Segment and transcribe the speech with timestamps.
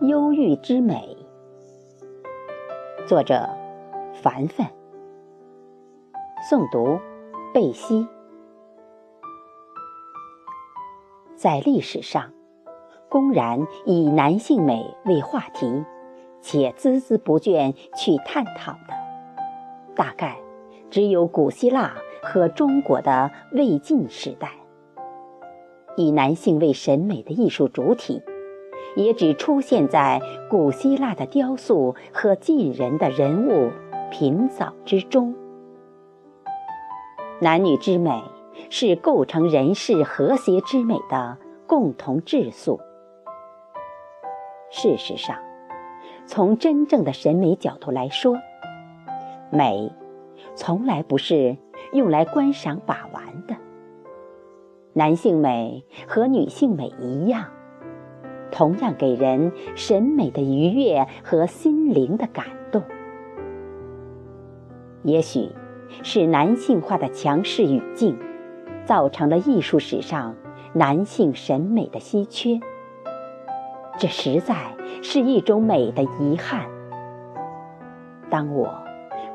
[0.00, 1.16] 忧郁之美，
[3.04, 3.48] 作者
[4.22, 4.70] 凡凡，
[6.48, 7.00] 诵读
[7.52, 8.06] 贝西。
[11.34, 12.32] 在历史上，
[13.08, 15.84] 公然以男性美为话题，
[16.40, 18.94] 且孜孜不倦去探讨的，
[19.96, 20.38] 大概
[20.90, 24.52] 只有古希腊和中国的魏晋时代。
[25.96, 28.22] 以男性为审美的艺术主体。
[28.96, 30.20] 也只出现在
[30.50, 33.70] 古希腊的雕塑和近人的人物
[34.10, 35.34] 平藻之中。
[37.40, 38.22] 男女之美
[38.70, 42.80] 是构成人世和谐之美的共同质素。
[44.70, 45.38] 事实上，
[46.26, 48.36] 从真正的审美角度来说，
[49.50, 49.92] 美
[50.54, 51.56] 从来不是
[51.92, 53.56] 用来观赏把玩的。
[54.92, 57.44] 男性美和女性美一样。
[58.50, 62.82] 同样给人审美的愉悦和心灵的感动。
[65.02, 65.50] 也许，
[66.02, 68.18] 是男性化的强势语境，
[68.84, 70.34] 造成了艺术史上
[70.72, 72.58] 男性审美的稀缺。
[73.98, 74.54] 这实在
[75.02, 76.66] 是一种美的遗憾。
[78.30, 78.68] 当我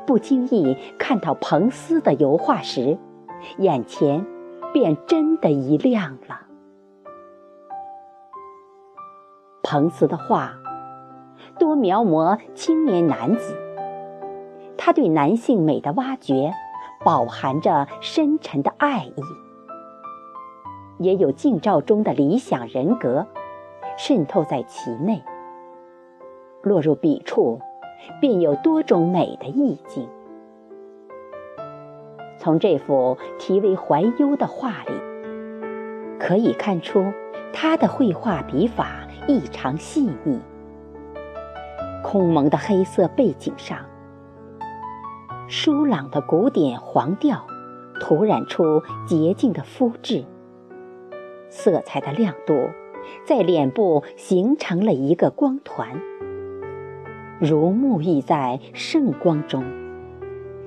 [0.06, 2.96] 不经意看到彭斯的油画时，
[3.58, 4.24] 眼前
[4.72, 6.40] 便真的一亮了。
[9.66, 10.52] 彭慈的画
[11.58, 13.56] 多描摹青年男子，
[14.76, 16.52] 他对男性美的挖掘
[17.02, 19.22] 饱含着深沉的爱意，
[20.98, 23.26] 也有镜照中的理想人格
[23.96, 25.22] 渗透在其内。
[26.62, 27.58] 落入笔触，
[28.20, 30.06] 便有多种美的意境。
[32.38, 37.12] 从这幅题为《怀忧》的画里，可以看出
[37.52, 39.03] 他的绘画笔法。
[39.26, 40.38] 异常细腻，
[42.02, 43.78] 空蒙的黑色背景上，
[45.48, 47.46] 舒朗的古典黄调
[47.98, 50.26] 涂染出洁净的肤质，
[51.48, 52.68] 色彩的亮度
[53.24, 55.98] 在脸部形成了一个光团，
[57.40, 59.64] 如沐浴在圣光中，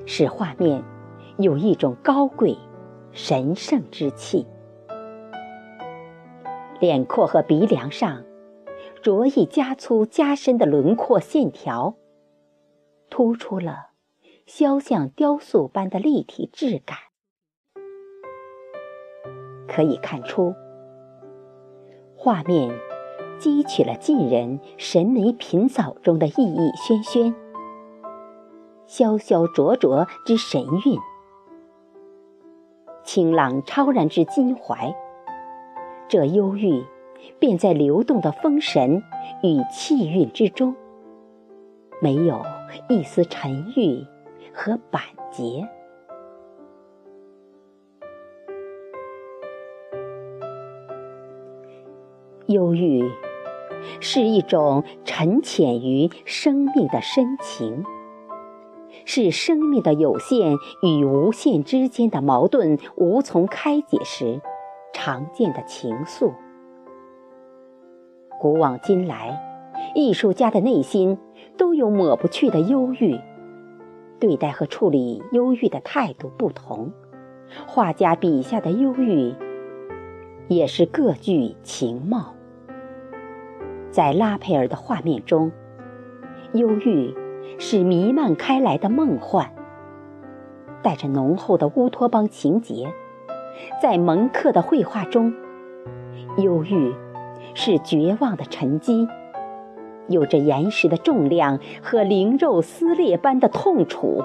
[0.08, 0.84] 使画面
[1.38, 2.58] 有一种高贵、
[3.12, 4.48] 神圣之气。
[6.80, 8.24] 脸廓和鼻梁上。
[9.08, 11.96] 着意加粗加深的轮廓线条，
[13.10, 13.92] 突出了
[14.46, 16.98] 肖像雕塑般的立体质感。
[19.66, 20.54] 可以看出，
[22.18, 22.78] 画面
[23.40, 27.34] 汲取了晋人审美品藻中的意意轩轩、
[28.88, 31.00] 萧萧灼灼之神韵，
[33.06, 34.94] 清朗超然之襟怀。
[36.10, 36.84] 这忧郁。
[37.40, 39.04] 便在流动的风神
[39.44, 40.76] 与气韵之中，
[42.02, 42.42] 没有
[42.90, 44.06] 一丝沉郁
[44.54, 45.02] 和板
[45.32, 45.68] 结。
[52.48, 53.12] 忧郁
[54.00, 57.84] 是一种沉潜于生命的深情，
[59.04, 64.40] 是生命的有限与无限之间的矛盾无从开解时
[64.94, 66.34] 常见的情愫。
[68.40, 69.42] 古往今来，
[69.96, 71.18] 艺术家的内心
[71.58, 73.20] 都有抹不去的忧郁，
[74.20, 76.92] 对待和处理忧郁的态度不同，
[77.66, 79.34] 画家笔下的忧郁
[80.48, 82.36] 也是各具情貌。
[83.90, 85.52] 在拉斐尔的画面中，
[86.54, 87.16] 忧郁
[87.58, 89.52] 是弥漫开来的梦幻，
[90.84, 92.86] 带着浓厚的乌托邦情节；
[93.82, 95.34] 在蒙克的绘画中，
[96.38, 96.94] 忧郁。
[97.54, 99.08] 是绝望的沉积，
[100.08, 104.24] 有着岩石的重量和灵肉撕裂般的痛楚。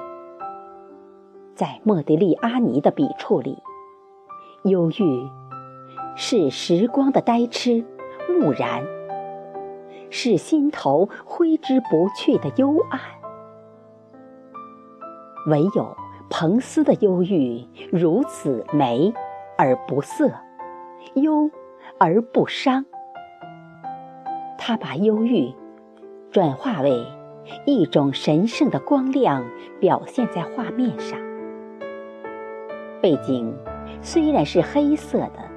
[1.54, 3.58] 在莫迪利阿尼的笔触里，
[4.64, 5.28] 忧郁
[6.16, 7.84] 是时光的呆痴、
[8.28, 8.84] 木然，
[10.10, 13.00] 是心头挥之不去的幽暗。
[15.46, 15.96] 唯有
[16.30, 19.12] 彭斯的忧郁如此美
[19.58, 20.30] 而不涩，
[21.14, 21.50] 忧
[21.98, 22.86] 而不伤。
[24.64, 25.52] 他把忧郁
[26.30, 27.04] 转化为
[27.66, 29.44] 一种神圣的光亮，
[29.80, 31.18] 表现在画面上。
[33.00, 33.52] 背景
[34.00, 35.50] 虽然是黑色的，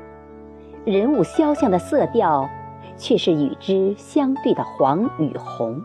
[0.86, 2.50] 人物肖像的色调
[2.98, 5.80] 却是与之相对的黄与红。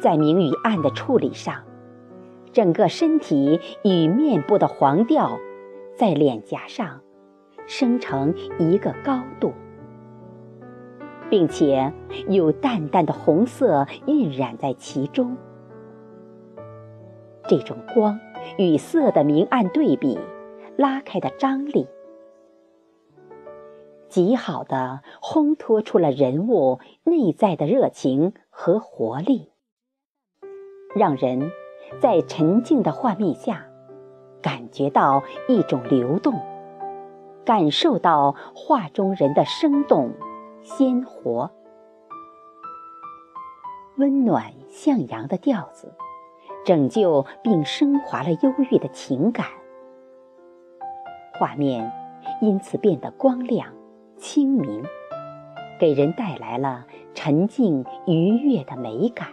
[0.00, 1.64] 在明与暗的处理上，
[2.52, 5.36] 整个身体与面部的黄调
[5.96, 7.00] 在脸颊上
[7.66, 9.52] 生成一个高度。
[11.30, 11.92] 并且
[12.28, 15.36] 有淡淡的红色晕染在其中。
[17.48, 18.18] 这种光
[18.58, 20.18] 与色的明暗对比，
[20.76, 21.88] 拉开的张力，
[24.08, 29.50] 极好的烘托出了人物内在的热情和活力，
[30.94, 31.50] 让人
[32.00, 33.66] 在沉静的画面下
[34.42, 36.34] 感觉到一种流动，
[37.46, 40.12] 感受到画中人的生动。
[40.68, 41.50] 鲜活、
[43.96, 45.94] 温暖、向阳的调子，
[46.62, 49.46] 拯救并升华了忧郁的情感。
[51.38, 51.90] 画面
[52.42, 53.72] 因此变得光亮、
[54.18, 54.84] 清明，
[55.80, 59.28] 给人带来了沉静愉悦的美感。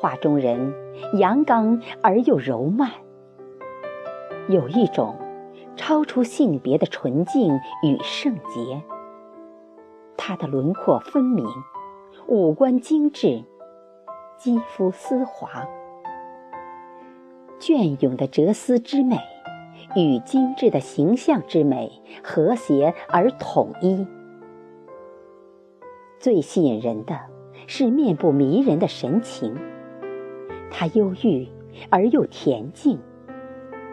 [0.00, 0.72] 画中人
[1.18, 2.92] 阳刚而又柔慢，
[4.48, 5.16] 有一种。
[5.76, 8.82] 超出性别的纯净与圣洁，
[10.16, 11.46] 她的轮廓分明，
[12.26, 13.42] 五官精致，
[14.38, 15.66] 肌肤丝滑，
[17.58, 19.18] 隽永的哲思之美
[19.96, 21.90] 与精致的形象之美
[22.22, 24.06] 和谐而统一。
[26.18, 27.18] 最吸引人的
[27.66, 29.56] 是面部迷人的神情，
[30.70, 31.48] 她忧郁
[31.90, 33.00] 而又恬静。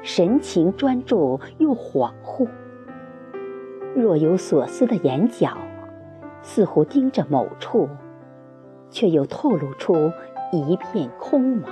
[0.02, 2.48] 神情专注又恍惚，
[3.96, 5.58] 若有所思的眼角，
[6.42, 7.88] 似乎盯着某处，
[8.90, 10.12] 却又透露出
[10.52, 11.68] 一片空茫，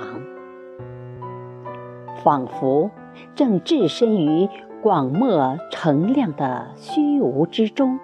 [2.24, 2.91] 仿佛
[3.33, 4.50] 正置身于
[4.81, 7.97] 广漠澄亮的虚无之中。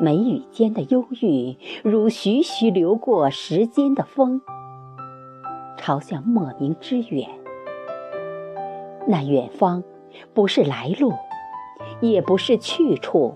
[0.00, 4.40] 眉宇间的忧郁，如徐徐流过时间的风，
[5.76, 7.28] 朝向莫名之远。
[9.06, 9.84] 那远方，
[10.34, 11.12] 不是来路，
[12.00, 13.34] 也不是去处，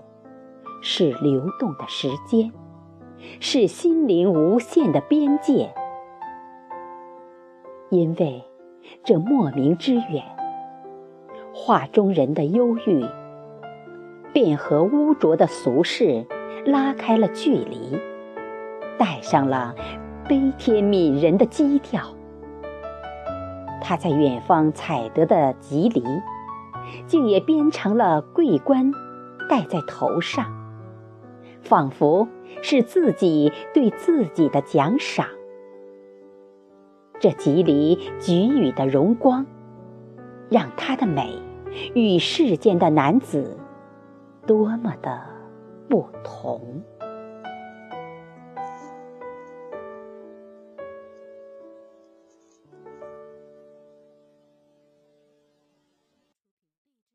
[0.81, 2.51] 是流动的时间，
[3.39, 5.73] 是心灵无限的边界。
[7.89, 8.43] 因为
[9.03, 10.23] 这莫名之远，
[11.53, 13.05] 画中人的忧郁，
[14.33, 16.25] 便和污浊的俗世
[16.65, 17.97] 拉开了距离，
[18.97, 19.73] 带上了
[20.27, 22.13] 悲天悯人的基调。
[23.81, 26.03] 他在远方采得的吉梨，
[27.07, 28.91] 竟也编成了桂冠，
[29.49, 30.45] 戴在头上，
[31.61, 32.27] 仿佛
[32.61, 35.27] 是自己对自己的奖赏。
[37.19, 39.45] 这吉梨给予的荣光，
[40.49, 41.37] 让他的美
[41.93, 43.57] 与世间的男子
[44.47, 45.21] 多么的
[45.87, 46.81] 不同。